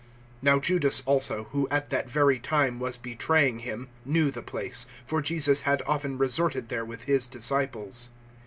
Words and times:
018:002 0.37 0.41
Now 0.41 0.59
Judas 0.59 1.03
also, 1.05 1.43
who 1.51 1.67
at 1.69 1.91
that 1.91 2.09
very 2.09 2.39
time 2.39 2.79
was 2.79 2.97
betraying 2.97 3.59
Him, 3.59 3.87
knew 4.03 4.31
the 4.31 4.41
place, 4.41 4.87
for 5.05 5.21
Jesus 5.21 5.61
had 5.61 5.83
often 5.85 6.17
resorted 6.17 6.69
there 6.69 6.83
with 6.83 7.03
His 7.03 7.27
disciples. 7.27 8.09